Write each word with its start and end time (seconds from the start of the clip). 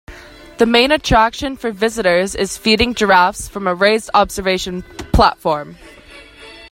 The 0.57 0.65
main 0.65 0.91
attraction 0.91 1.55
for 1.55 1.71
visitors 1.71 2.33
is 2.33 2.57
feeding 2.57 2.95
giraffes 2.95 3.47
from 3.47 3.67
a 3.67 3.75
raised 3.75 4.09
observation 4.15 4.81
platform. 5.13 5.77